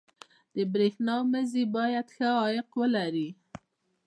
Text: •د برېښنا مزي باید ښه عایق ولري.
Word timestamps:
•د 0.55 0.57
برېښنا 0.73 1.15
مزي 1.31 1.63
باید 1.75 2.07
ښه 2.15 2.29
عایق 2.41 2.69
ولري. 2.79 3.29